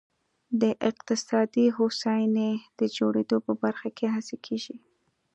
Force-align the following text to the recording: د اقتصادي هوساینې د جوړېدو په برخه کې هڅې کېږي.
د 0.61 0.63
اقتصادي 0.89 1.65
هوساینې 1.77 2.51
د 2.79 2.81
جوړېدو 2.97 3.37
په 3.45 3.53
برخه 3.63 3.89
کې 3.97 4.07
هڅې 4.15 4.37
کېږي. 4.45 4.75